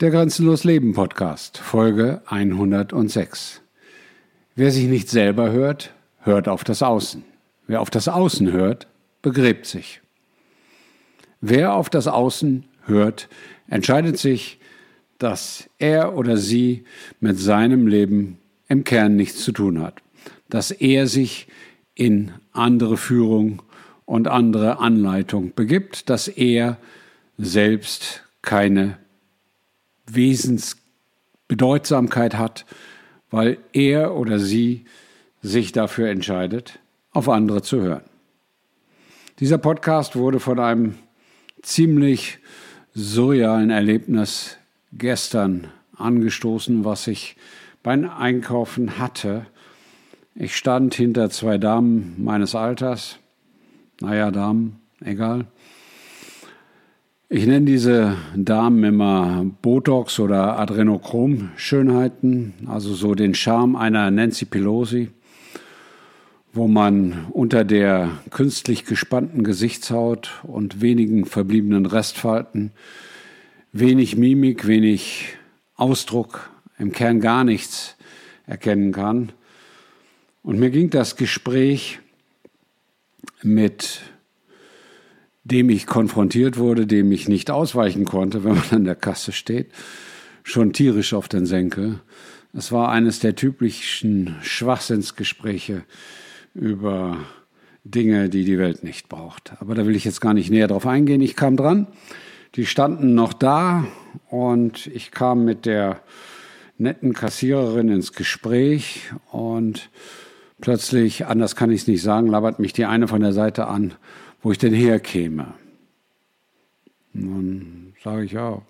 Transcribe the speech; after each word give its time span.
Der 0.00 0.10
Grenzenlos 0.10 0.64
Leben 0.64 0.94
Podcast, 0.94 1.58
Folge 1.58 2.22
106. 2.24 3.60
Wer 4.54 4.70
sich 4.70 4.86
nicht 4.86 5.10
selber 5.10 5.52
hört, 5.52 5.92
hört 6.20 6.48
auf 6.48 6.64
das 6.64 6.82
Außen. 6.82 7.22
Wer 7.66 7.82
auf 7.82 7.90
das 7.90 8.08
Außen 8.08 8.50
hört, 8.50 8.86
begräbt 9.20 9.66
sich. 9.66 10.00
Wer 11.42 11.74
auf 11.74 11.90
das 11.90 12.06
Außen 12.06 12.64
hört, 12.86 13.28
entscheidet 13.68 14.16
sich, 14.16 14.58
dass 15.18 15.68
er 15.76 16.16
oder 16.16 16.38
sie 16.38 16.84
mit 17.20 17.38
seinem 17.38 17.86
Leben 17.86 18.38
im 18.70 18.84
Kern 18.84 19.16
nichts 19.16 19.44
zu 19.44 19.52
tun 19.52 19.82
hat, 19.82 20.00
dass 20.48 20.70
er 20.70 21.08
sich 21.08 21.46
in 21.94 22.32
andere 22.52 22.96
Führung 22.96 23.60
und 24.06 24.28
andere 24.28 24.78
Anleitung 24.78 25.52
begibt, 25.54 26.08
dass 26.08 26.26
er 26.26 26.78
selbst 27.36 28.24
keine 28.40 28.96
Wesensbedeutsamkeit 30.14 32.36
hat, 32.36 32.66
weil 33.30 33.58
er 33.72 34.14
oder 34.14 34.38
sie 34.38 34.84
sich 35.42 35.72
dafür 35.72 36.10
entscheidet, 36.10 36.78
auf 37.12 37.28
andere 37.28 37.62
zu 37.62 37.80
hören. 37.80 38.02
Dieser 39.40 39.58
Podcast 39.58 40.16
wurde 40.16 40.40
von 40.40 40.58
einem 40.58 40.94
ziemlich 41.62 42.38
surrealen 42.94 43.70
Erlebnis 43.70 44.56
gestern 44.92 45.68
angestoßen, 45.96 46.84
was 46.84 47.06
ich 47.06 47.36
beim 47.82 48.08
Einkaufen 48.08 48.98
hatte. 48.98 49.46
Ich 50.34 50.56
stand 50.56 50.94
hinter 50.94 51.30
zwei 51.30 51.58
Damen 51.58 52.16
meines 52.18 52.54
Alters, 52.54 53.18
naja, 54.00 54.30
Damen, 54.30 54.80
egal, 55.00 55.46
ich 57.32 57.46
nenne 57.46 57.64
diese 57.64 58.16
Damen 58.34 58.82
immer 58.82 59.46
Botox 59.62 60.18
oder 60.18 60.58
Adrenochrom-Schönheiten, 60.58 62.54
also 62.66 62.92
so 62.92 63.14
den 63.14 63.34
Charme 63.34 63.76
einer 63.76 64.10
Nancy 64.10 64.46
Pelosi, 64.46 65.10
wo 66.52 66.66
man 66.66 67.26
unter 67.30 67.62
der 67.64 68.10
künstlich 68.30 68.84
gespannten 68.84 69.44
Gesichtshaut 69.44 70.40
und 70.42 70.80
wenigen 70.80 71.24
verbliebenen 71.24 71.86
Restfalten 71.86 72.72
wenig 73.72 74.16
Mimik, 74.16 74.66
wenig 74.66 75.36
Ausdruck, 75.76 76.50
im 76.78 76.90
Kern 76.90 77.20
gar 77.20 77.44
nichts 77.44 77.96
erkennen 78.48 78.90
kann. 78.90 79.30
Und 80.42 80.58
mir 80.58 80.70
ging 80.70 80.90
das 80.90 81.14
Gespräch 81.14 82.00
mit 83.44 84.00
dem 85.44 85.70
ich 85.70 85.86
konfrontiert 85.86 86.58
wurde, 86.58 86.86
dem 86.86 87.10
ich 87.12 87.28
nicht 87.28 87.50
ausweichen 87.50 88.04
konnte, 88.04 88.44
wenn 88.44 88.54
man 88.54 88.70
an 88.70 88.84
der 88.84 88.94
Kasse 88.94 89.32
steht, 89.32 89.72
schon 90.42 90.72
tierisch 90.72 91.14
auf 91.14 91.28
den 91.28 91.46
Senkel. 91.46 92.00
Es 92.52 92.72
war 92.72 92.90
eines 92.90 93.20
der 93.20 93.36
typischen 93.36 94.36
Schwachsinnsgespräche 94.42 95.84
über 96.54 97.16
Dinge, 97.84 98.28
die 98.28 98.44
die 98.44 98.58
Welt 98.58 98.82
nicht 98.82 99.08
braucht. 99.08 99.52
Aber 99.60 99.74
da 99.74 99.86
will 99.86 99.96
ich 99.96 100.04
jetzt 100.04 100.20
gar 100.20 100.34
nicht 100.34 100.50
näher 100.50 100.68
drauf 100.68 100.86
eingehen. 100.86 101.20
Ich 101.20 101.36
kam 101.36 101.56
dran, 101.56 101.86
die 102.56 102.66
standen 102.66 103.14
noch 103.14 103.32
da 103.32 103.86
und 104.28 104.88
ich 104.88 105.10
kam 105.10 105.44
mit 105.44 105.64
der 105.64 106.00
netten 106.76 107.12
Kassiererin 107.12 107.88
ins 107.88 108.12
Gespräch 108.12 109.10
und 109.30 109.90
plötzlich, 110.60 111.26
anders 111.26 111.56
kann 111.56 111.70
ich 111.70 111.82
es 111.82 111.86
nicht 111.86 112.02
sagen, 112.02 112.28
labert 112.28 112.58
mich 112.58 112.72
die 112.72 112.86
eine 112.86 113.06
von 113.06 113.20
der 113.20 113.32
Seite 113.32 113.68
an 113.68 113.94
wo 114.42 114.52
ich 114.52 114.58
denn 114.58 114.74
herkäme. 114.74 115.54
Und 117.14 117.30
dann 117.30 117.94
sage 118.02 118.24
ich 118.24 118.32
ja, 118.32 118.62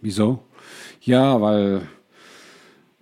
wieso? 0.00 0.42
Ja, 1.00 1.40
weil 1.40 1.82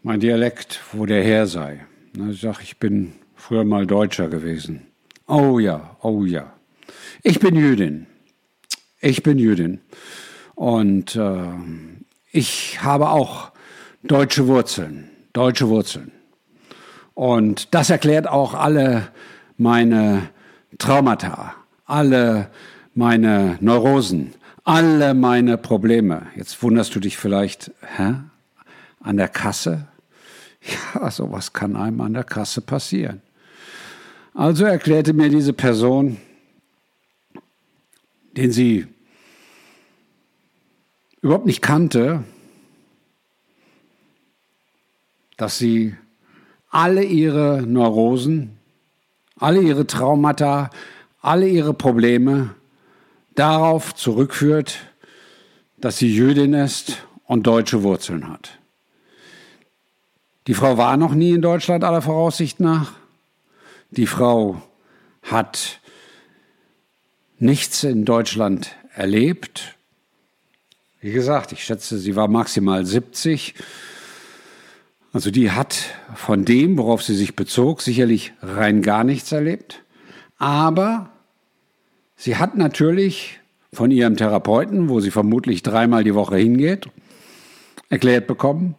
mein 0.02 0.20
Dialekt, 0.20 0.80
wo 0.92 1.06
der 1.06 1.22
her 1.22 1.46
sei. 1.46 1.86
Ich 2.30 2.40
sage, 2.40 2.58
ich 2.62 2.78
bin 2.78 3.12
früher 3.36 3.64
mal 3.64 3.86
Deutscher 3.86 4.28
gewesen. 4.28 4.86
Oh 5.26 5.58
ja, 5.58 5.96
oh 6.02 6.24
ja. 6.24 6.52
Ich 7.22 7.38
bin 7.38 7.54
Jüdin. 7.54 8.06
Ich 9.00 9.22
bin 9.22 9.38
Jüdin. 9.38 9.80
Und 10.54 11.16
äh, 11.16 11.44
ich 12.32 12.82
habe 12.82 13.10
auch 13.10 13.52
deutsche 14.02 14.46
Wurzeln. 14.46 15.10
Deutsche 15.32 15.68
Wurzeln. 15.68 16.12
Und 17.14 17.74
das 17.74 17.90
erklärt 17.90 18.28
auch 18.28 18.54
alle 18.54 19.08
meine 19.56 20.28
Traumata, 20.78 21.54
alle 21.84 22.50
meine 22.94 23.58
Neurosen, 23.60 24.34
alle 24.64 25.14
meine 25.14 25.58
Probleme. 25.58 26.26
Jetzt 26.36 26.62
wunderst 26.62 26.94
du 26.94 27.00
dich 27.00 27.16
vielleicht, 27.16 27.72
hä? 27.96 28.14
An 29.00 29.16
der 29.16 29.28
Kasse? 29.28 29.88
Ja, 30.94 31.10
sowas 31.10 31.52
kann 31.52 31.74
einem 31.74 32.00
an 32.00 32.14
der 32.14 32.22
Kasse 32.22 32.60
passieren. 32.60 33.20
Also 34.32 34.64
erklärte 34.64 35.12
mir 35.12 35.28
diese 35.28 35.52
Person, 35.52 36.18
den 38.36 38.52
sie 38.52 38.86
überhaupt 41.20 41.46
nicht 41.46 41.62
kannte, 41.62 42.22
dass 45.36 45.58
sie 45.58 45.96
alle 46.70 47.02
ihre 47.02 47.62
Neurosen 47.66 48.58
alle 49.42 49.60
ihre 49.60 49.86
Traumata, 49.86 50.70
alle 51.20 51.48
ihre 51.48 51.74
Probleme 51.74 52.54
darauf 53.34 53.94
zurückführt, 53.94 54.78
dass 55.78 55.98
sie 55.98 56.14
Jüdin 56.14 56.54
ist 56.54 57.04
und 57.24 57.46
deutsche 57.46 57.82
Wurzeln 57.82 58.28
hat. 58.28 58.58
Die 60.46 60.54
Frau 60.54 60.76
war 60.76 60.96
noch 60.96 61.14
nie 61.14 61.32
in 61.32 61.42
Deutschland 61.42 61.82
aller 61.82 62.02
Voraussicht 62.02 62.60
nach. 62.60 62.92
Die 63.90 64.06
Frau 64.06 64.62
hat 65.22 65.80
nichts 67.38 67.82
in 67.84 68.04
Deutschland 68.04 68.76
erlebt. 68.94 69.76
Wie 71.00 71.12
gesagt, 71.12 71.52
ich 71.52 71.64
schätze, 71.64 71.98
sie 71.98 72.14
war 72.14 72.28
maximal 72.28 72.84
70 72.84 73.54
also 75.12 75.30
die 75.30 75.50
hat 75.50 75.94
von 76.14 76.44
dem, 76.44 76.78
worauf 76.78 77.02
sie 77.02 77.14
sich 77.14 77.36
bezog, 77.36 77.82
sicherlich 77.82 78.32
rein 78.40 78.82
gar 78.82 79.04
nichts 79.04 79.30
erlebt. 79.32 79.82
Aber 80.38 81.10
sie 82.16 82.36
hat 82.36 82.56
natürlich 82.56 83.40
von 83.72 83.90
ihrem 83.90 84.16
Therapeuten, 84.16 84.88
wo 84.88 85.00
sie 85.00 85.10
vermutlich 85.10 85.62
dreimal 85.62 86.04
die 86.04 86.14
Woche 86.14 86.36
hingeht, 86.36 86.88
erklärt 87.88 88.26
bekommen, 88.26 88.74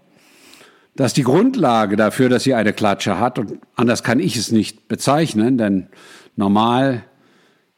dass 0.96 1.14
die 1.14 1.24
Grundlage 1.24 1.96
dafür, 1.96 2.30
dass 2.30 2.44
sie 2.44 2.54
eine 2.54 2.74
Klatsche 2.74 3.20
hat, 3.20 3.40
und 3.40 3.60
anders 3.76 4.04
kann 4.04 4.20
ich 4.20 4.36
es 4.36 4.52
nicht 4.52 4.88
bezeichnen, 4.88 5.58
denn 5.58 5.88
normal 6.36 7.04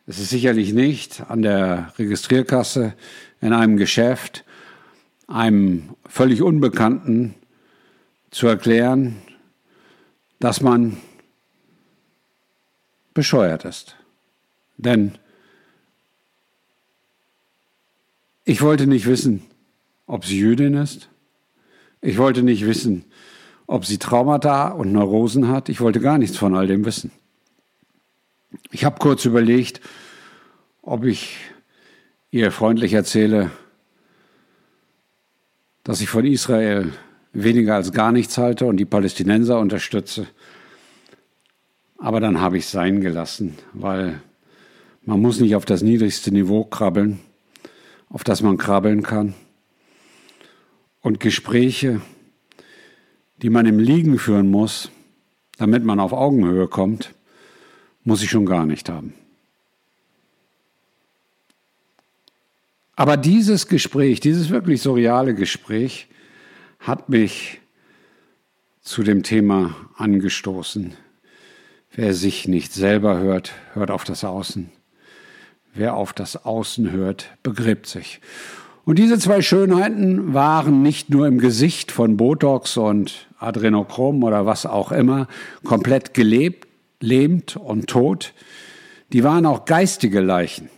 ist 0.07 0.19
es 0.19 0.29
sicherlich 0.29 0.73
nicht 0.73 1.23
an 1.29 1.41
der 1.41 1.93
Registrierkasse 1.97 2.93
in 3.41 3.53
einem 3.53 3.77
Geschäft 3.77 4.43
einem 5.27 5.95
völlig 6.07 6.41
Unbekannten 6.41 7.35
zu 8.35 8.47
erklären, 8.47 9.15
dass 10.41 10.59
man 10.59 10.97
bescheuert 13.13 13.63
ist. 13.63 13.95
Denn 14.75 15.17
ich 18.43 18.61
wollte 18.61 18.87
nicht 18.87 19.05
wissen, 19.05 19.45
ob 20.05 20.25
sie 20.25 20.37
Jüdin 20.37 20.73
ist. 20.73 21.07
Ich 22.01 22.17
wollte 22.17 22.43
nicht 22.43 22.65
wissen, 22.65 23.05
ob 23.67 23.85
sie 23.85 23.99
Traumata 23.99 24.67
und 24.67 24.91
Neurosen 24.91 25.47
hat. 25.47 25.69
Ich 25.69 25.79
wollte 25.79 26.01
gar 26.01 26.17
nichts 26.17 26.35
von 26.35 26.55
all 26.55 26.67
dem 26.67 26.83
wissen. 26.83 27.11
Ich 28.69 28.83
habe 28.83 28.99
kurz 28.99 29.23
überlegt, 29.23 29.79
ob 30.81 31.05
ich 31.05 31.37
ihr 32.31 32.51
freundlich 32.51 32.91
erzähle, 32.91 33.49
dass 35.85 36.01
ich 36.01 36.09
von 36.09 36.25
Israel 36.25 36.91
weniger 37.35 37.75
als 37.75 37.91
gar 37.91 38.11
nichts 38.11 38.37
halte 38.37 38.65
und 38.65 38.77
die 38.77 38.85
Palästinenser 38.85 39.59
unterstütze. 39.59 40.27
Aber 41.97 42.19
dann 42.19 42.39
habe 42.39 42.57
ich 42.57 42.65
es 42.65 42.71
sein 42.71 43.01
gelassen, 43.01 43.55
weil 43.73 44.21
man 45.03 45.21
muss 45.21 45.39
nicht 45.39 45.55
auf 45.55 45.65
das 45.65 45.81
niedrigste 45.81 46.31
Niveau 46.31 46.63
krabbeln, 46.63 47.19
auf 48.09 48.23
das 48.23 48.41
man 48.41 48.57
krabbeln 48.57 49.03
kann. 49.03 49.33
Und 51.01 51.19
Gespräche, 51.19 52.01
die 53.41 53.49
man 53.49 53.65
im 53.65 53.79
Liegen 53.79 54.17
führen 54.17 54.49
muss, 54.49 54.89
damit 55.57 55.83
man 55.83 55.99
auf 55.99 56.13
Augenhöhe 56.13 56.67
kommt, 56.67 57.13
muss 58.03 58.23
ich 58.23 58.29
schon 58.29 58.45
gar 58.45 58.65
nicht 58.65 58.89
haben. 58.89 59.13
Aber 62.95 63.17
dieses 63.17 63.67
Gespräch, 63.67 64.21
dieses 64.21 64.49
wirklich 64.49 64.81
surreale 64.81 65.35
Gespräch, 65.35 66.07
hat 66.85 67.09
mich 67.09 67.61
zu 68.81 69.01
dem 69.01 69.23
Thema 69.23 69.75
angestoßen. 69.97 70.93
Wer 71.91 72.13
sich 72.13 72.47
nicht 72.47 72.73
selber 72.73 73.17
hört, 73.17 73.53
hört 73.73 73.89
auf 73.89 74.03
das 74.03 74.23
Außen. 74.23 74.69
Wer 75.73 75.95
auf 75.95 76.13
das 76.13 76.45
Außen 76.45 76.91
hört, 76.91 77.29
begräbt 77.41 77.87
sich. 77.87 78.21
Und 78.85 78.99
diese 78.99 79.17
zwei 79.17 79.41
Schönheiten 79.41 80.35
waren 80.35 80.83
nicht 80.83 81.09
nur 81.09 81.25
im 81.25 81.39
Gesicht 81.39 81.91
von 81.91 82.17
Botox 82.17 82.77
und 82.77 83.27
Adrenochrom 83.39 84.23
oder 84.23 84.45
was 84.45 84.67
auch 84.67 84.91
immer 84.91 85.27
komplett 85.63 86.13
gelebt, 86.13 86.67
lähmt 86.99 87.57
und 87.57 87.87
tot, 87.87 88.33
die 89.11 89.23
waren 89.23 89.47
auch 89.47 89.65
geistige 89.65 90.21
Leichen. 90.21 90.69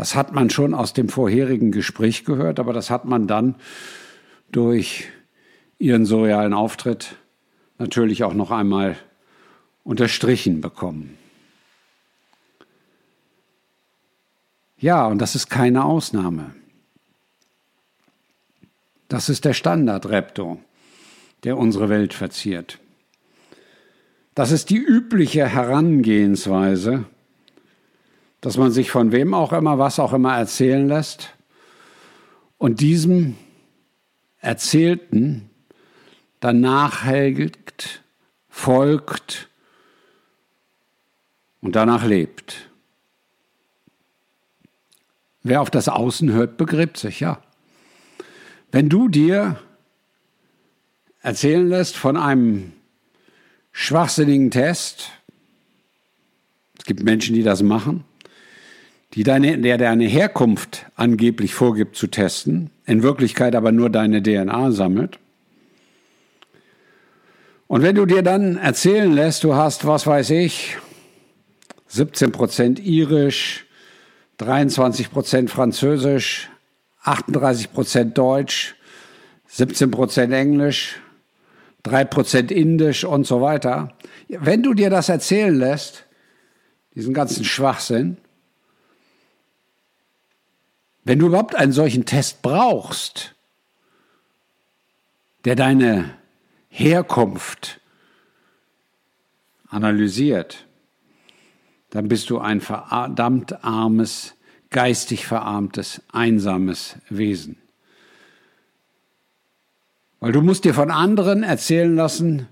Das 0.00 0.14
hat 0.14 0.32
man 0.32 0.48
schon 0.48 0.72
aus 0.72 0.94
dem 0.94 1.10
vorherigen 1.10 1.72
Gespräch 1.72 2.24
gehört, 2.24 2.58
aber 2.58 2.72
das 2.72 2.88
hat 2.88 3.04
man 3.04 3.26
dann 3.26 3.56
durch 4.50 5.10
ihren 5.78 6.06
surrealen 6.06 6.54
Auftritt 6.54 7.16
natürlich 7.76 8.24
auch 8.24 8.32
noch 8.32 8.50
einmal 8.50 8.96
unterstrichen 9.84 10.62
bekommen. 10.62 11.18
Ja, 14.78 15.06
und 15.06 15.18
das 15.18 15.34
ist 15.34 15.50
keine 15.50 15.84
Ausnahme. 15.84 16.54
Das 19.08 19.28
ist 19.28 19.44
der 19.44 19.52
Standard-Repto, 19.52 20.62
der 21.44 21.58
unsere 21.58 21.90
Welt 21.90 22.14
verziert. 22.14 22.78
Das 24.34 24.50
ist 24.50 24.70
die 24.70 24.78
übliche 24.78 25.46
Herangehensweise, 25.46 27.04
dass 28.40 28.56
man 28.56 28.70
sich 28.70 28.90
von 28.90 29.12
wem 29.12 29.34
auch 29.34 29.52
immer, 29.52 29.78
was 29.78 29.98
auch 29.98 30.12
immer 30.12 30.36
erzählen 30.36 30.88
lässt 30.88 31.34
und 32.58 32.80
diesem 32.80 33.36
Erzählten 34.40 35.50
dann 36.40 36.60
nachhelgt, 36.60 38.02
folgt 38.48 39.48
und 41.60 41.76
danach 41.76 42.04
lebt. 42.04 42.70
Wer 45.42 45.60
auf 45.60 45.70
das 45.70 45.88
Außen 45.88 46.32
hört, 46.32 46.56
begräbt 46.56 46.96
sich, 46.96 47.20
ja. 47.20 47.42
Wenn 48.72 48.88
du 48.88 49.08
dir 49.08 49.58
erzählen 51.22 51.68
lässt 51.68 51.96
von 51.96 52.16
einem 52.16 52.72
schwachsinnigen 53.72 54.50
Test, 54.50 55.10
es 56.78 56.84
gibt 56.84 57.02
Menschen, 57.02 57.34
die 57.34 57.42
das 57.42 57.62
machen, 57.62 58.04
die 59.14 59.24
deine, 59.24 59.58
der 59.58 59.78
deine 59.78 60.04
Herkunft 60.04 60.86
angeblich 60.94 61.54
vorgibt 61.54 61.96
zu 61.96 62.06
testen, 62.06 62.70
in 62.86 63.02
Wirklichkeit 63.02 63.56
aber 63.56 63.72
nur 63.72 63.90
deine 63.90 64.22
DNA 64.22 64.70
sammelt. 64.70 65.18
Und 67.66 67.82
wenn 67.82 67.94
du 67.94 68.06
dir 68.06 68.22
dann 68.22 68.56
erzählen 68.56 69.12
lässt, 69.12 69.44
du 69.44 69.54
hast, 69.54 69.86
was 69.86 70.06
weiß 70.06 70.30
ich, 70.30 70.76
17 71.88 72.32
Prozent 72.32 72.80
irisch, 72.80 73.66
23 74.38 75.10
Prozent 75.10 75.50
französisch, 75.50 76.48
38 77.02 77.72
Prozent 77.72 78.18
deutsch, 78.18 78.74
17 79.48 79.90
Prozent 79.90 80.32
englisch, 80.32 80.96
3 81.82 82.04
Prozent 82.04 82.50
indisch 82.52 83.04
und 83.04 83.26
so 83.26 83.40
weiter. 83.40 83.92
Wenn 84.28 84.62
du 84.62 84.74
dir 84.74 84.90
das 84.90 85.08
erzählen 85.08 85.54
lässt, 85.54 86.04
diesen 86.94 87.14
ganzen 87.14 87.44
Schwachsinn, 87.44 88.18
wenn 91.04 91.18
du 91.18 91.26
überhaupt 91.26 91.54
einen 91.54 91.72
solchen 91.72 92.04
Test 92.06 92.42
brauchst, 92.42 93.34
der 95.44 95.56
deine 95.56 96.16
Herkunft 96.68 97.80
analysiert, 99.68 100.66
dann 101.90 102.08
bist 102.08 102.30
du 102.30 102.38
ein 102.38 102.60
verdammt 102.60 103.64
armes, 103.64 104.34
geistig 104.70 105.26
verarmtes, 105.26 106.02
einsames 106.12 106.96
Wesen. 107.08 107.56
Weil 110.20 110.32
du 110.32 110.42
musst 110.42 110.64
dir 110.64 110.74
von 110.74 110.90
anderen 110.90 111.42
erzählen 111.42 111.96
lassen, 111.96 112.46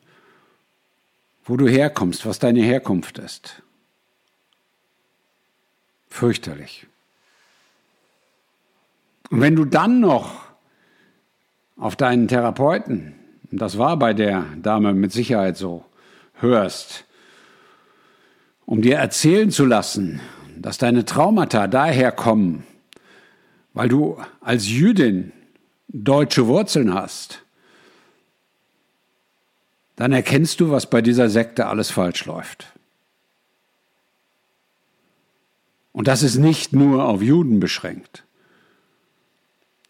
wo 1.44 1.56
du 1.56 1.68
herkommst, 1.68 2.26
was 2.26 2.38
deine 2.38 2.62
Herkunft 2.62 3.18
ist. 3.18 3.62
Fürchterlich. 6.08 6.86
Und 9.30 9.40
wenn 9.40 9.56
du 9.56 9.64
dann 9.64 10.00
noch 10.00 10.44
auf 11.76 11.96
deinen 11.96 12.28
Therapeuten, 12.28 13.14
und 13.50 13.60
das 13.60 13.78
war 13.78 13.98
bei 13.98 14.14
der 14.14 14.44
Dame 14.60 14.94
mit 14.94 15.12
Sicherheit 15.12 15.56
so, 15.56 15.84
hörst, 16.34 17.04
um 18.66 18.82
dir 18.82 18.96
erzählen 18.96 19.50
zu 19.50 19.64
lassen, 19.64 20.20
dass 20.56 20.78
deine 20.78 21.04
Traumata 21.04 21.66
daherkommen, 21.66 22.64
weil 23.72 23.88
du 23.88 24.18
als 24.40 24.68
Jüdin 24.68 25.32
deutsche 25.88 26.46
Wurzeln 26.46 26.92
hast, 26.92 27.44
dann 29.96 30.12
erkennst 30.12 30.60
du, 30.60 30.70
was 30.70 30.88
bei 30.88 31.02
dieser 31.02 31.28
Sekte 31.28 31.66
alles 31.66 31.90
falsch 31.90 32.24
läuft. 32.26 32.72
Und 35.92 36.06
das 36.06 36.22
ist 36.22 36.36
nicht 36.36 36.72
nur 36.72 37.04
auf 37.04 37.22
Juden 37.22 37.58
beschränkt. 37.58 38.24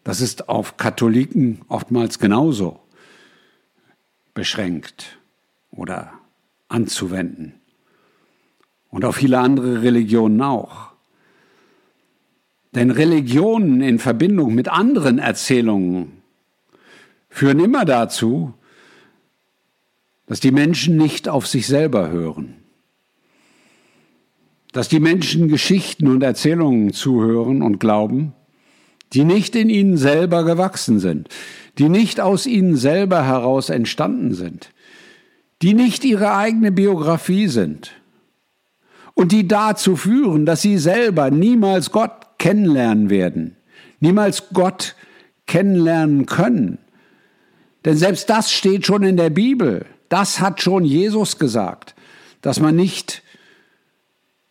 Das 0.09 0.21
ist 0.21 0.49
auf 0.49 0.75
Katholiken 0.75 1.61
oftmals 1.67 2.17
genauso 2.17 2.79
beschränkt 4.33 5.19
oder 5.69 6.13
anzuwenden. 6.67 7.53
Und 8.89 9.05
auf 9.05 9.17
viele 9.17 9.37
andere 9.37 9.83
Religionen 9.83 10.41
auch. 10.41 10.93
Denn 12.73 12.89
Religionen 12.89 13.81
in 13.81 13.99
Verbindung 13.99 14.55
mit 14.55 14.67
anderen 14.67 15.19
Erzählungen 15.19 16.23
führen 17.29 17.59
immer 17.59 17.85
dazu, 17.85 18.55
dass 20.25 20.39
die 20.39 20.49
Menschen 20.49 20.97
nicht 20.97 21.29
auf 21.29 21.45
sich 21.45 21.67
selber 21.67 22.09
hören, 22.09 22.55
dass 24.71 24.89
die 24.89 24.99
Menschen 24.99 25.49
Geschichten 25.49 26.07
und 26.07 26.23
Erzählungen 26.23 26.93
zuhören 26.93 27.61
und 27.61 27.79
glauben, 27.79 28.33
die 29.13 29.23
nicht 29.23 29.55
in 29.55 29.69
ihnen 29.69 29.97
selber 29.97 30.43
gewachsen 30.43 30.99
sind, 30.99 31.29
die 31.77 31.89
nicht 31.89 32.19
aus 32.19 32.45
ihnen 32.45 32.75
selber 32.75 33.25
heraus 33.25 33.69
entstanden 33.69 34.33
sind, 34.33 34.69
die 35.61 35.73
nicht 35.73 36.05
ihre 36.05 36.35
eigene 36.35 36.71
Biografie 36.71 37.47
sind, 37.47 37.91
und 39.19 39.33
die 39.33 39.49
dazu 39.49 39.97
führen, 39.97 40.45
dass 40.45 40.61
sie 40.61 40.77
selber 40.77 41.29
niemals 41.29 41.91
Gott 41.91 42.11
kennenlernen 42.37 43.09
werden, 43.09 43.57
niemals 43.99 44.45
Gott 44.53 44.95
kennenlernen 45.45 46.25
können. 46.25 46.77
Denn 47.83 47.97
selbst 47.97 48.29
das 48.29 48.49
steht 48.49 48.85
schon 48.85 49.03
in 49.03 49.17
der 49.17 49.29
Bibel. 49.29 49.85
Das 50.07 50.39
hat 50.39 50.61
schon 50.61 50.85
Jesus 50.85 51.37
gesagt, 51.37 51.95
dass 52.41 52.61
man 52.61 52.77
nicht 52.77 53.21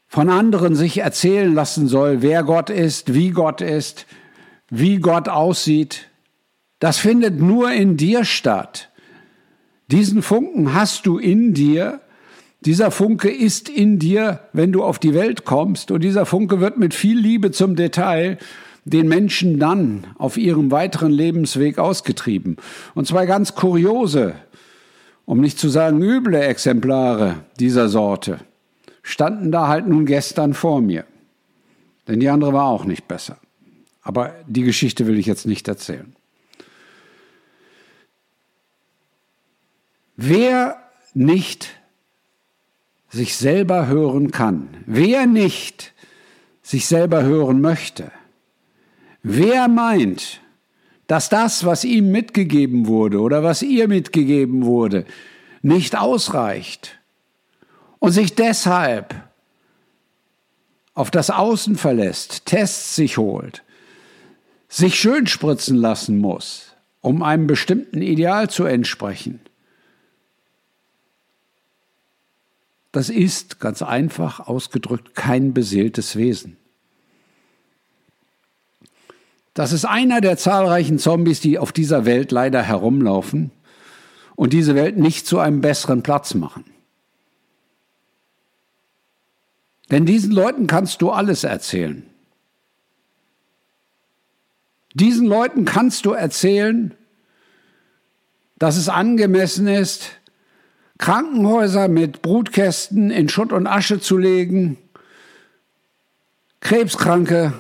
von 0.07 0.29
anderen 0.29 0.75
sich 0.75 0.99
erzählen 0.99 1.55
lassen 1.55 1.89
soll, 1.89 2.21
wer 2.21 2.43
Gott 2.43 2.69
ist, 2.69 3.15
wie 3.15 3.31
Gott 3.31 3.63
ist, 3.63 4.05
wie 4.71 4.99
Gott 4.99 5.29
aussieht. 5.29 6.09
Das 6.79 6.99
findet 6.99 7.41
nur 7.41 7.73
in 7.73 7.97
dir 7.97 8.25
statt. 8.25 8.91
Diesen 9.91 10.23
Funken 10.23 10.75
hast 10.75 11.07
du 11.07 11.19
in 11.19 11.55
dir 11.55 12.01
dieser 12.61 12.91
Funke 12.91 13.31
ist 13.31 13.69
in 13.69 13.99
dir, 13.99 14.41
wenn 14.53 14.73
du 14.73 14.83
auf 14.83 14.99
die 14.99 15.15
Welt 15.15 15.45
kommst, 15.45 15.91
und 15.91 16.03
dieser 16.03 16.27
Funke 16.27 16.61
wird 16.61 16.77
mit 16.77 16.93
viel 16.93 17.19
Liebe 17.19 17.53
zum 17.53 17.77
Detail 17.77 18.39
den 18.85 19.07
Menschen 19.07 19.59
dann 19.59 20.07
auf 20.19 20.37
ihrem 20.37 20.71
weiteren 20.71 21.13
Lebensweg 21.13 21.79
ausgetrieben. 21.79 22.57
Und 22.95 23.07
zwei 23.07 23.27
ganz 23.27 23.55
kuriose, 23.55 24.35
um 25.25 25.41
nicht 25.41 25.59
zu 25.59 25.69
sagen 25.69 26.03
üble 26.03 26.41
Exemplare 26.41 27.37
dieser 27.61 27.89
Sorte 27.89 28.41
standen 29.03 29.51
da 29.51 29.69
halt 29.69 29.87
nun 29.87 30.05
gestern 30.05 30.53
vor 30.53 30.83
mir. 30.83 31.05
Denn 32.09 32.21
die 32.21 32.29
andere 32.29 32.53
war 32.53 32.67
auch 32.67 32.85
nicht 32.85 33.09
besser. 33.09 33.39
Aber 34.09 34.35
die 34.47 34.63
Geschichte 34.63 35.07
will 35.07 35.19
ich 35.19 35.27
jetzt 35.27 35.45
nicht 35.45 35.69
erzählen. 35.69 36.17
Wer 40.17 40.83
nicht 41.13 41.79
sich 43.11 43.37
selber 43.37 43.87
hören 43.87 44.31
kann, 44.31 44.69
wer 44.87 45.27
nicht 45.27 45.93
sich 46.63 46.87
selber 46.87 47.23
hören 47.23 47.61
möchte, 47.61 48.11
wer 49.23 49.69
meint, 49.69 50.41
dass 51.07 51.29
das, 51.29 51.67
was 51.67 51.85
ihm 51.85 52.11
mitgegeben 52.11 52.87
wurde 52.87 53.21
oder 53.21 53.43
was 53.43 53.61
ihr 53.61 53.89
mitgegeben 53.89 54.65
wurde, 54.65 55.05
nicht 55.61 55.99
ausreicht 55.99 56.99
und 57.99 58.13
sich 58.13 58.35
deshalb 58.35 59.15
auf 60.95 61.11
das 61.11 61.29
Außen 61.29 61.77
verlässt, 61.77 62.47
Tests 62.47 62.97
sich 62.97 63.19
holt, 63.19 63.63
sich 64.69 64.99
schön 64.99 65.27
spritzen 65.27 65.77
lassen 65.77 66.19
muss, 66.19 66.75
um 67.01 67.23
einem 67.23 67.47
bestimmten 67.47 68.03
Ideal 68.03 68.51
zu 68.51 68.65
entsprechen, 68.65 69.41
Das 72.93 73.11
ist 73.11 73.61
ganz 73.61 73.83
einfach 73.83 74.41
ausgedrückt 74.41 75.15
kein 75.15 75.53
beseeltes 75.53 76.17
Wesen. 76.17 76.57
Das 79.55 79.73
ist 79.73 79.85
einer 79.85 80.21
der 80.21 80.37
zahlreichen 80.37 80.99
Zombies, 80.99 81.41
die 81.41 81.59
auf 81.59 81.73
dieser 81.73 82.07
Welt 82.07 82.33
leider 82.33 82.63
herumlaufen 82.63 83.51
und 84.37 84.53
diese 84.53 84.75
Welt 84.75 84.97
nicht 84.97 85.27
zu 85.27 85.39
einem 85.39 85.61
besseren 85.61 86.03
Platz 86.03 86.35
machen. 86.35 86.65
Denn 89.91 90.07
diesen 90.07 90.33
Leuten 90.33 90.67
kannst 90.67 91.03
du 91.03 91.11
alles 91.11 91.45
erzählen. 91.45 92.05
Diesen 94.99 95.27
Leuten 95.29 95.65
kannst 95.65 96.07
du 96.07 96.13
erzählen, 96.13 96.93
dass 98.59 98.77
es 98.77 98.89
angemessen 98.89 99.69
ist, 99.69 100.11
Krankenhäuser 100.99 101.87
mit 101.87 102.21
Brutkästen 102.23 103.13
in 103.13 103.29
Schutt 103.29 103.53
und 103.53 103.69
Asche 103.69 104.01
zu 104.01 104.19
legen, 104.19 104.77
Krebskranke 106.61 107.53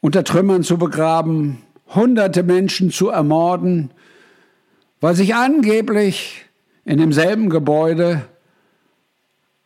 unter 0.00 0.22
Trümmern 0.22 0.62
zu 0.62 0.78
begraben, 0.78 1.62
hunderte 1.88 2.44
Menschen 2.44 2.92
zu 2.92 3.08
ermorden, 3.08 3.90
weil 5.00 5.16
sich 5.16 5.34
angeblich 5.34 6.44
in 6.84 6.98
demselben 6.98 7.50
Gebäude 7.50 8.24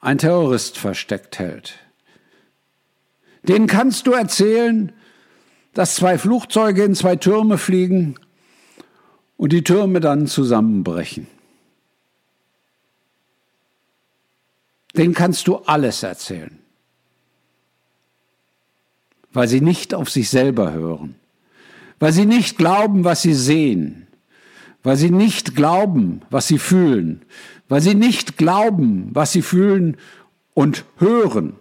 ein 0.00 0.16
Terrorist 0.16 0.78
versteckt 0.78 1.38
hält. 1.38 1.78
Den 3.42 3.66
kannst 3.66 4.06
du 4.06 4.12
erzählen, 4.12 4.92
dass 5.74 5.96
zwei 5.96 6.18
Flugzeuge 6.18 6.84
in 6.84 6.94
zwei 6.94 7.16
Türme 7.16 7.58
fliegen 7.58 8.14
und 9.36 9.52
die 9.52 9.64
Türme 9.64 10.00
dann 10.00 10.26
zusammenbrechen. 10.26 11.26
Den 14.96 15.12
kannst 15.12 15.48
du 15.48 15.56
alles 15.56 16.04
erzählen, 16.04 16.56
weil 19.32 19.48
sie 19.48 19.60
nicht 19.60 19.92
auf 19.92 20.08
sich 20.08 20.30
selber 20.30 20.72
hören, 20.72 21.16
weil 21.98 22.12
sie 22.12 22.26
nicht 22.26 22.56
glauben, 22.56 23.02
was 23.02 23.22
sie 23.22 23.34
sehen, 23.34 24.06
weil 24.84 24.96
sie 24.96 25.10
nicht 25.10 25.56
glauben, 25.56 26.22
was 26.30 26.46
sie 26.46 26.58
fühlen, 26.58 27.22
weil 27.68 27.80
sie 27.80 27.96
nicht 27.96 28.36
glauben, 28.36 29.10
was 29.12 29.32
sie 29.32 29.42
fühlen 29.42 29.96
und 30.54 30.84
hören 30.98 31.56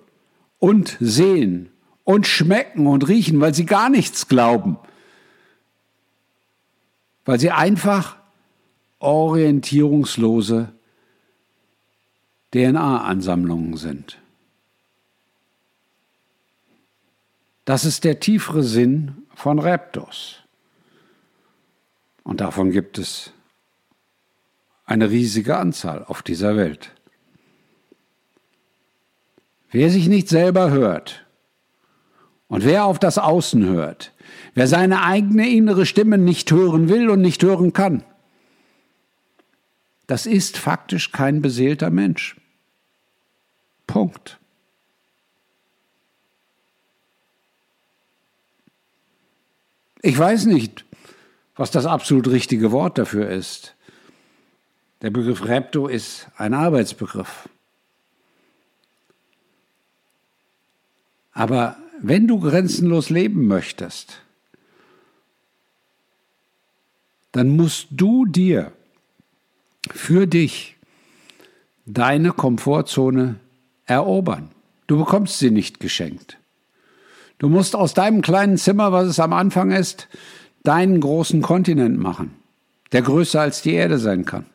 und 0.59 0.95
sehen 0.99 1.72
und 2.03 2.27
schmecken 2.27 2.87
und 2.87 3.07
riechen, 3.07 3.39
weil 3.39 3.53
sie 3.53 3.65
gar 3.65 3.89
nichts 3.89 4.27
glauben, 4.27 4.77
weil 7.25 7.39
sie 7.39 7.51
einfach 7.51 8.17
orientierungslose 8.99 10.73
DNA-Ansammlungen 12.53 13.77
sind. 13.77 14.19
Das 17.65 17.85
ist 17.85 18.03
der 18.03 18.19
tiefere 18.19 18.63
Sinn 18.63 19.25
von 19.33 19.59
Reptos. 19.59 20.39
Und 22.23 22.41
davon 22.41 22.71
gibt 22.71 22.97
es 22.97 23.31
eine 24.85 25.09
riesige 25.09 25.57
Anzahl 25.57 26.03
auf 26.03 26.21
dieser 26.21 26.55
Welt. 26.57 26.91
Wer 29.71 29.89
sich 29.89 30.07
nicht 30.07 30.29
selber 30.29 30.69
hört 30.69 31.22
und 32.53 32.65
wer 32.65 32.85
auf 32.85 32.99
das 32.99 33.17
Außen 33.17 33.65
hört, 33.65 34.11
wer 34.53 34.67
seine 34.67 35.01
eigene 35.01 35.49
innere 35.49 35.87
Stimme 35.87 36.19
nicht 36.19 36.51
hören 36.51 36.87
will 36.87 37.09
und 37.09 37.19
nicht 37.19 37.41
hören 37.41 37.73
kann, 37.73 38.03
das 40.05 40.27
ist 40.27 40.59
faktisch 40.59 41.11
kein 41.11 41.41
beseelter 41.41 41.89
Mensch. 41.89 42.39
Punkt. 43.87 44.37
Ich 50.03 50.15
weiß 50.15 50.45
nicht, 50.45 50.85
was 51.55 51.71
das 51.71 51.87
absolut 51.87 52.27
richtige 52.27 52.71
Wort 52.71 52.99
dafür 52.99 53.31
ist. 53.31 53.73
Der 55.01 55.09
Begriff 55.09 55.43
Repto 55.43 55.87
ist 55.87 56.27
ein 56.37 56.53
Arbeitsbegriff. 56.53 57.49
Aber 61.31 61.77
wenn 62.03 62.27
du 62.27 62.39
grenzenlos 62.39 63.09
leben 63.09 63.47
möchtest, 63.47 64.21
dann 67.31 67.55
musst 67.55 67.87
du 67.91 68.25
dir 68.25 68.73
für 69.89 70.27
dich 70.27 70.75
deine 71.85 72.33
Komfortzone 72.33 73.39
erobern. 73.85 74.49
Du 74.87 74.97
bekommst 74.97 75.39
sie 75.39 75.49
nicht 75.49 75.79
geschenkt. 75.79 76.37
Du 77.39 77.47
musst 77.47 77.73
aus 77.73 77.93
deinem 77.93 78.21
kleinen 78.21 78.57
Zimmer, 78.57 78.91
was 78.91 79.07
es 79.07 79.19
am 79.21 79.31
Anfang 79.31 79.71
ist, 79.71 80.09
deinen 80.63 80.99
großen 80.99 81.41
Kontinent 81.41 81.97
machen, 81.97 82.33
der 82.91 83.01
größer 83.01 83.39
als 83.39 83.61
die 83.61 83.73
Erde 83.73 83.97
sein 83.97 84.25
kann. 84.25 84.45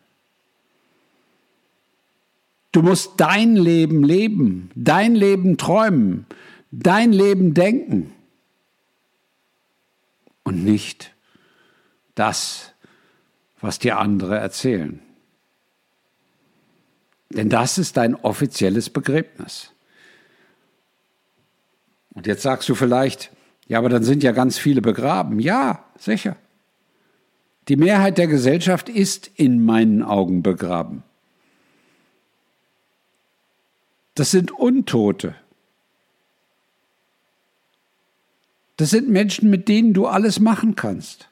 Du 2.72 2.82
musst 2.82 3.12
dein 3.16 3.56
Leben 3.56 4.04
leben, 4.04 4.70
dein 4.74 5.14
Leben 5.14 5.56
träumen, 5.56 6.26
dein 6.70 7.12
Leben 7.12 7.54
denken 7.54 8.12
und 10.44 10.64
nicht 10.64 11.14
das, 12.14 12.72
was 13.60 13.78
dir 13.78 13.98
andere 13.98 14.38
erzählen. 14.38 15.00
Denn 17.30 17.50
das 17.50 17.78
ist 17.78 17.96
dein 17.96 18.14
offizielles 18.14 18.90
Begräbnis. 18.90 19.72
Und 22.14 22.26
jetzt 22.26 22.42
sagst 22.42 22.68
du 22.68 22.74
vielleicht, 22.74 23.30
ja, 23.66 23.78
aber 23.78 23.90
dann 23.90 24.02
sind 24.02 24.22
ja 24.22 24.32
ganz 24.32 24.58
viele 24.58 24.80
begraben. 24.80 25.38
Ja, 25.40 25.84
sicher. 25.98 26.36
Die 27.68 27.76
Mehrheit 27.76 28.16
der 28.16 28.26
Gesellschaft 28.26 28.88
ist 28.88 29.30
in 29.34 29.64
meinen 29.64 30.02
Augen 30.02 30.42
begraben. 30.42 31.02
Das 34.14 34.30
sind 34.30 34.50
Untote. 34.50 35.34
Das 38.78 38.90
sind 38.90 39.08
Menschen, 39.08 39.50
mit 39.50 39.66
denen 39.68 39.92
du 39.92 40.06
alles 40.06 40.38
machen 40.38 40.76
kannst. 40.76 41.28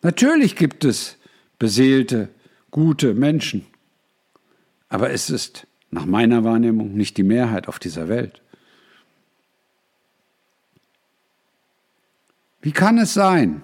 Natürlich 0.00 0.54
gibt 0.54 0.84
es 0.84 1.16
beseelte, 1.58 2.28
gute 2.70 3.14
Menschen. 3.14 3.66
Aber 4.88 5.10
es 5.10 5.28
ist 5.28 5.66
nach 5.90 6.06
meiner 6.06 6.44
Wahrnehmung 6.44 6.94
nicht 6.94 7.16
die 7.16 7.24
Mehrheit 7.24 7.66
auf 7.66 7.80
dieser 7.80 8.08
Welt. 8.08 8.42
Wie 12.62 12.72
kann 12.72 12.96
es 12.98 13.12
sein, 13.12 13.62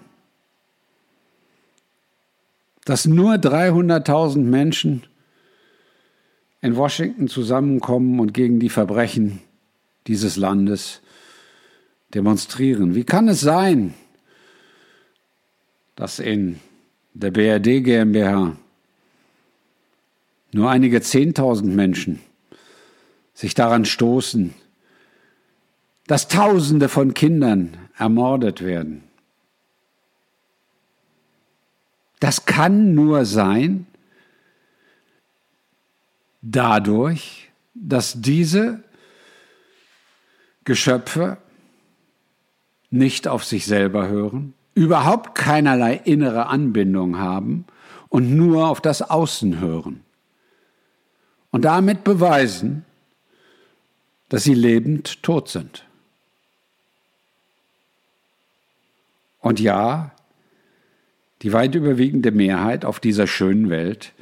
dass 2.85 3.07
nur 3.07 3.35
300.000 3.35 4.39
Menschen 4.39 5.05
in 6.63 6.75
Washington 6.75 7.29
zusammenkommen 7.29 8.19
und 8.19 8.35
gegen 8.35 8.59
die 8.59 8.71
Verbrechen 8.71 9.41
dieses 10.06 10.37
Landes 10.37 11.00
demonstrieren? 12.14 12.94
Wie 12.94 13.04
kann 13.04 13.28
es 13.28 13.40
sein, 13.40 13.94
dass 15.96 16.18
in 16.18 16.61
der 17.14 17.30
BRD 17.30 17.84
GmbH 17.84 18.56
nur 20.52 20.70
einige 20.70 21.00
Zehntausend 21.00 21.75
Menschen 21.75 22.20
sich 23.34 23.54
daran 23.54 23.84
stoßen, 23.84 24.54
dass 26.06 26.28
Tausende 26.28 26.88
von 26.88 27.14
Kindern 27.14 27.76
ermordet 27.96 28.62
werden. 28.62 29.02
Das 32.20 32.46
kann 32.46 32.94
nur 32.94 33.25
sein 33.25 33.87
dadurch, 36.42 37.50
dass 37.75 38.20
diese 38.20 38.82
Geschöpfe 40.64 41.38
nicht 42.90 43.28
auf 43.28 43.44
sich 43.44 43.66
selber 43.66 44.09
hören, 44.09 44.54
überhaupt 44.75 45.35
keinerlei 45.35 45.94
innere 46.04 46.47
Anbindung 46.47 47.18
haben 47.18 47.64
und 48.09 48.35
nur 48.37 48.68
auf 48.68 48.80
das 48.80 49.02
Außen 49.02 49.61
hören. 49.61 50.04
Und 51.50 51.64
damit 51.64 52.04
beweisen, 52.04 52.85
dass 54.28 54.44
sie 54.44 54.54
lebend 54.54 55.23
tot 55.23 55.49
sind. 55.49 55.85
Und 59.40 59.61
ja, 59.61 60.12
die 61.42 61.52
weit 61.52 61.75
überwiegende 61.75 62.30
Mehrheit 62.30 62.85
auf 62.85 62.99
dieser 62.99 63.26
schönen 63.26 63.68
Welt 63.68 64.12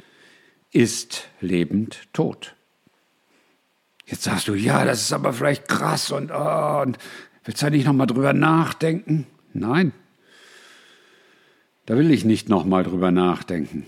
ist 0.71 1.29
lebend 1.39 2.07
tot. 2.11 2.55
Jetzt 4.05 4.23
sagst 4.23 4.47
du, 4.47 4.53
ja, 4.53 4.85
das 4.85 5.01
ist 5.01 5.13
aber 5.13 5.33
vielleicht 5.33 5.67
krass 5.67 6.11
und, 6.11 6.31
oh, 6.31 6.81
und 6.81 6.97
willst 7.43 7.61
du 7.61 7.65
ja 7.65 7.69
nicht 7.69 7.85
nochmal 7.85 8.07
drüber 8.07 8.33
nachdenken? 8.33 9.27
Nein, 9.53 9.93
da 11.85 11.97
will 11.97 12.11
ich 12.11 12.25
nicht 12.25 12.49
nochmal 12.49 12.83
drüber 12.83 13.11
nachdenken. 13.11 13.87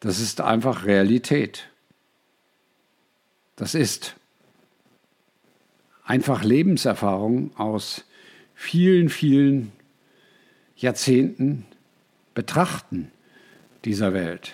Das 0.00 0.20
ist 0.20 0.40
einfach 0.40 0.84
Realität. 0.84 1.68
Das 3.56 3.74
ist 3.74 4.16
einfach 6.04 6.44
Lebenserfahrung 6.44 7.56
aus 7.56 8.04
vielen, 8.54 9.08
vielen 9.08 9.72
Jahrzehnten 10.76 11.66
betrachten 12.34 13.10
dieser 13.84 14.12
Welt. 14.12 14.52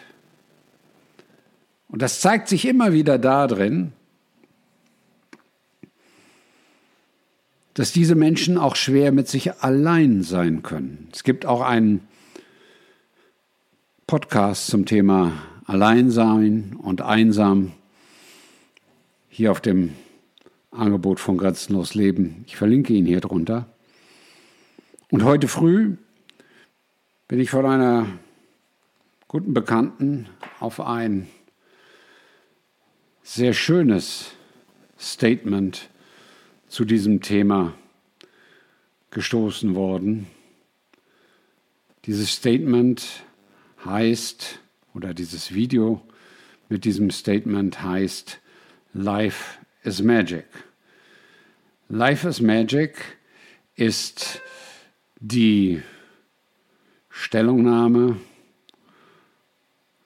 Und 1.91 2.03
das 2.03 2.21
zeigt 2.21 2.49
sich 2.49 2.67
immer 2.67 2.93
wieder 2.93 3.19
darin, 3.19 3.93
dass 7.75 7.93
diese 7.93 8.15
Menschen 8.15 8.59
auch 8.59 8.77
schwer 8.77 9.13
mit 9.13 9.29
sich 9.29 9.55
allein 9.63 10.23
sein 10.23 10.63
können. 10.63 11.09
Es 11.13 11.25
gibt 11.25 11.47
auch 11.47 11.63
einen 11.63 12.07
Podcast 14.07 14.67
zum 14.67 14.87
Thema 14.87 15.33
Alleinsein 15.67 16.77
und 16.81 17.01
Einsam 17.01 17.73
hier 19.29 19.51
auf 19.51 19.61
dem 19.61 19.95
Angebot 20.71 21.21
von 21.21 21.39
Grenzenlos 21.39 21.95
Leben. 21.95 22.45
Ich 22.47 22.57
verlinke 22.57 22.93
ihn 22.93 23.07
hier 23.07 23.21
drunter. 23.21 23.67
Und 25.11 25.25
heute 25.25 25.49
früh 25.49 25.97
bin 27.29 27.41
ich 27.41 27.51
von 27.51 27.67
einer 27.67 28.07
guten 29.27 29.55
Bekannten 29.55 30.29
auf 30.59 30.81
ein 30.81 31.29
sehr 33.23 33.53
schönes 33.53 34.33
Statement 34.99 35.89
zu 36.69 36.85
diesem 36.85 37.21
Thema 37.21 37.75
gestoßen 39.11 39.75
worden. 39.75 40.27
Dieses 42.05 42.33
Statement 42.33 43.25
heißt, 43.85 44.61
oder 44.95 45.15
dieses 45.15 45.53
Video 45.55 46.01
mit 46.69 46.85
diesem 46.85 47.11
Statement 47.11 47.83
heißt, 47.83 48.41
Life 48.93 49.59
is 49.83 50.03
Magic. 50.03 50.47
Life 51.89 52.29
is 52.29 52.41
Magic 52.41 53.19
ist 53.75 54.41
die 55.21 55.83
Stellungnahme 57.09 58.17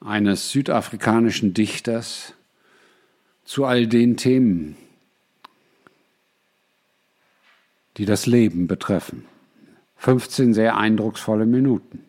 eines 0.00 0.50
südafrikanischen 0.50 1.54
Dichters 1.54 2.34
zu 3.44 3.64
all 3.64 3.86
den 3.86 4.16
Themen, 4.16 4.76
die 7.96 8.06
das 8.06 8.26
Leben 8.26 8.66
betreffen. 8.66 9.24
15 9.96 10.54
sehr 10.54 10.76
eindrucksvolle 10.76 11.46
Minuten. 11.46 12.04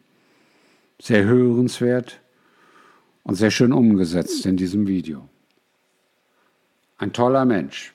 Sehr 1.00 1.26
hörenswert 1.26 2.20
und 3.24 3.36
sehr 3.36 3.52
schön 3.52 3.72
umgesetzt 3.72 4.46
in 4.46 4.58
diesem 4.58 4.88
Video. 4.88 5.28
Ein 6.98 7.14
toller 7.14 7.46
Mensch. 7.46 7.94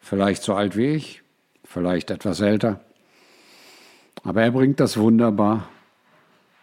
Vielleicht 0.00 0.42
so 0.42 0.54
alt 0.54 0.76
wie 0.76 0.94
ich, 0.94 1.22
vielleicht 1.64 2.10
etwas 2.10 2.40
älter. 2.40 2.84
Aber 4.22 4.42
er 4.42 4.50
bringt 4.50 4.80
das 4.80 4.96
wunderbar 4.96 5.68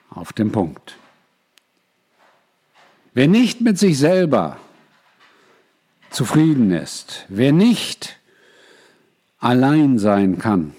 auf 0.10 0.33
den 0.33 0.51
Punkt. 0.51 0.95
Wer 3.13 3.27
nicht 3.27 3.62
mit 3.62 3.77
sich 3.77 3.98
selber 3.98 4.57
zufrieden 6.12 6.72
ist, 6.72 7.25
wer 7.30 7.51
nicht 7.51 8.20
allein 9.39 9.98
sein 9.98 10.38
kann. 10.38 10.74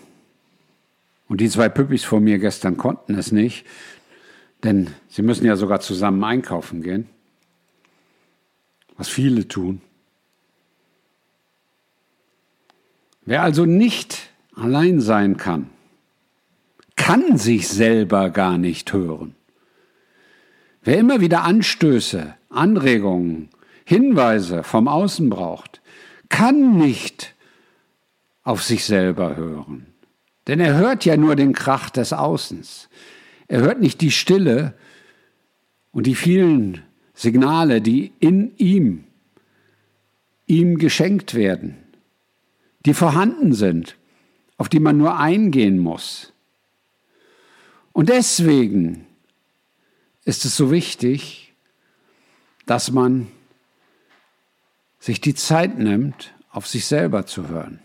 Und 1.28 1.40
die 1.40 1.48
zwei 1.48 1.68
Püppis 1.68 2.04
vor 2.04 2.20
mir 2.20 2.38
gestern 2.38 2.76
konnten 2.76 3.14
es 3.14 3.32
nicht, 3.32 3.66
denn 4.62 4.90
sie 5.08 5.22
müssen 5.22 5.46
ja 5.46 5.56
sogar 5.56 5.80
zusammen 5.80 6.22
einkaufen 6.22 6.82
gehen, 6.82 7.08
was 8.96 9.08
viele 9.08 9.48
tun. 9.48 9.80
Wer 13.24 13.42
also 13.42 13.64
nicht 13.64 14.30
allein 14.54 15.00
sein 15.00 15.36
kann, 15.36 15.70
kann 16.96 17.38
sich 17.38 17.68
selber 17.68 18.30
gar 18.30 18.58
nicht 18.58 18.92
hören. 18.92 19.34
Wer 20.84 20.98
immer 20.98 21.20
wieder 21.20 21.44
Anstöße, 21.44 22.34
Anregungen, 22.50 23.48
Hinweise 23.92 24.62
vom 24.62 24.88
Außen 24.88 25.28
braucht, 25.28 25.82
kann 26.30 26.78
nicht 26.78 27.34
auf 28.42 28.62
sich 28.62 28.86
selber 28.86 29.36
hören. 29.36 29.86
Denn 30.46 30.60
er 30.60 30.76
hört 30.76 31.04
ja 31.04 31.18
nur 31.18 31.36
den 31.36 31.52
Krach 31.52 31.90
des 31.90 32.14
Außens. 32.14 32.88
Er 33.48 33.60
hört 33.60 33.80
nicht 33.80 34.00
die 34.00 34.10
Stille 34.10 34.72
und 35.90 36.06
die 36.06 36.14
vielen 36.14 36.80
Signale, 37.12 37.82
die 37.82 38.12
in 38.18 38.56
ihm, 38.56 39.04
ihm 40.46 40.78
geschenkt 40.78 41.34
werden, 41.34 41.76
die 42.86 42.94
vorhanden 42.94 43.52
sind, 43.52 43.98
auf 44.56 44.70
die 44.70 44.80
man 44.80 44.96
nur 44.96 45.18
eingehen 45.18 45.78
muss. 45.78 46.32
Und 47.92 48.08
deswegen 48.08 49.04
ist 50.24 50.46
es 50.46 50.56
so 50.56 50.70
wichtig, 50.70 51.52
dass 52.64 52.90
man 52.90 53.26
sich 55.02 55.20
die 55.20 55.34
Zeit 55.34 55.78
nimmt, 55.78 56.32
auf 56.50 56.66
sich 56.66 56.86
selber 56.86 57.26
zu 57.26 57.48
hören 57.48 57.80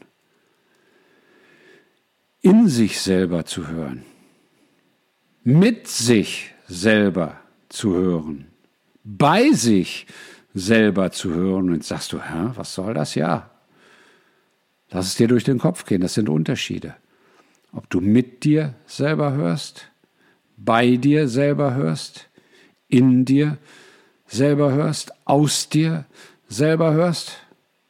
in 2.42 2.68
sich 2.68 3.02
selber 3.02 3.46
zu 3.46 3.68
hören, 3.68 4.04
mit 5.44 5.88
sich 5.88 6.54
selber 6.68 7.42
zu 7.70 7.94
hören, 7.94 8.48
bei 9.04 9.52
sich 9.52 10.08
selber 10.54 11.12
zu 11.12 11.34
hören. 11.34 11.72
Und 11.72 11.84
sagst 11.84 12.14
du, 12.14 12.20
Hä, 12.20 12.52
was 12.56 12.74
soll 12.74 12.94
das? 12.94 13.16
Ja, 13.16 13.50
lass 14.90 15.08
es 15.08 15.16
dir 15.16 15.28
durch 15.28 15.44
den 15.44 15.60
Kopf 15.60 15.86
gehen, 15.86 16.02
das 16.02 16.14
sind 16.14 16.30
Unterschiede. 16.30 16.96
Ob 17.74 17.90
du 17.90 18.00
mit 18.00 18.44
dir 18.44 18.74
selber 18.86 19.34
hörst, 19.34 19.90
bei 20.56 20.96
dir 20.96 21.28
selber 21.28 21.76
hörst, 21.76 22.30
in 22.88 23.26
dir 23.26 23.58
selber 24.26 24.72
hörst, 24.72 25.12
aus 25.26 25.70
dir 25.70 26.06
selber 26.48 26.94
hörst, 26.94 27.38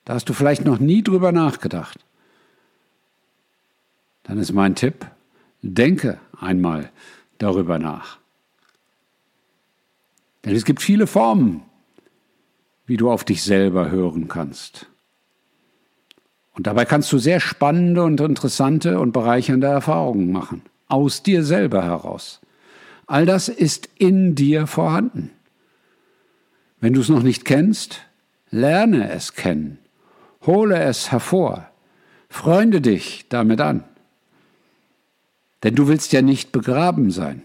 da 0.06 0.14
hast 0.14 0.30
du 0.30 0.34
vielleicht 0.34 0.66
noch 0.66 0.80
nie 0.80 1.04
drüber 1.04 1.32
nachgedacht 1.32 2.00
dann 4.28 4.38
ist 4.38 4.52
mein 4.54 4.76
Tipp, 4.76 5.06
denke 5.62 6.20
einmal 6.40 6.92
darüber 7.38 7.80
nach. 7.80 8.20
Denn 10.46 10.56
es 10.56 10.66
gibt 10.66 10.82
viele 10.82 11.08
Formen, 11.08 11.64
wie 12.86 12.98
du 12.98 13.10
auf 13.10 13.24
dich 13.24 13.42
selber 13.42 13.90
hören 13.90 14.28
kannst. 14.28 14.88
Und 16.54 16.68
dabei 16.68 16.86
kannst 16.86 17.12
du 17.12 17.18
sehr 17.18 17.40
spannende 17.40 18.04
und 18.04 18.20
interessante 18.20 19.00
und 19.00 19.12
bereichernde 19.12 19.68
Erfahrungen 19.68 20.32
machen, 20.32 20.62
aus 20.88 21.24
dir 21.24 21.44
selber 21.44 21.84
heraus. 21.84 22.42
All 23.06 23.26
das 23.26 23.48
ist 23.48 23.90
in 23.98 24.36
dir 24.36 24.68
vorhanden. 24.68 25.32
Wenn 26.82 26.94
du 26.94 27.02
es 27.02 27.10
noch 27.10 27.24
nicht 27.24 27.46
kennst, 27.46 28.02
lerne 28.52 29.12
es 29.12 29.34
kennen, 29.34 29.78
hole 30.46 30.80
es 30.80 31.12
hervor, 31.12 31.70
freunde 32.30 32.82
dich 32.82 33.26
damit 33.30 33.62
an. 33.62 33.84
Denn 35.64 35.76
du 35.76 35.88
willst 35.88 36.14
ja 36.14 36.22
nicht 36.22 36.52
begraben 36.52 37.12
sein. 37.12 37.42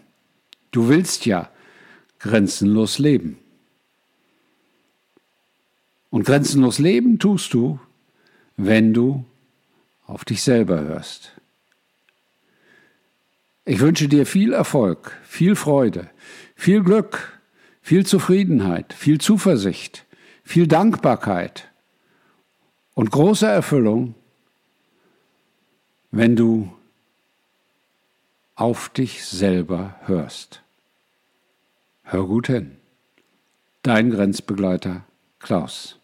Du 0.70 0.88
willst 0.88 1.26
ja 1.26 1.50
grenzenlos 2.18 2.98
leben. 2.98 3.38
Und 6.10 6.24
grenzenlos 6.24 6.78
leben 6.78 7.18
tust 7.18 7.54
du, 7.54 7.80
wenn 8.56 8.92
du 8.92 9.24
auf 10.06 10.24
dich 10.24 10.42
selber 10.42 10.80
hörst. 10.80 11.32
Ich 13.64 13.80
wünsche 13.80 14.08
dir 14.08 14.26
viel 14.26 14.52
Erfolg, 14.52 15.16
viel 15.24 15.56
Freude, 15.56 16.10
viel 16.54 16.82
Glück, 16.82 17.40
viel 17.80 18.04
Zufriedenheit, 18.04 18.92
viel 18.92 19.20
Zuversicht, 19.20 20.04
viel 20.44 20.66
Dankbarkeit 20.66 21.70
und 22.94 23.11
große 23.11 23.46
Erfüllung, 23.46 24.14
wenn 26.11 26.37
du 26.37 26.72
auf 28.55 28.90
dich 28.90 29.24
selber 29.24 29.96
hörst. 30.05 30.62
Hör 32.02 32.26
gut 32.26 32.48
hin. 32.48 32.76
Dein 33.83 34.11
Grenzbegleiter 34.11 35.05
Klaus. 35.38 35.98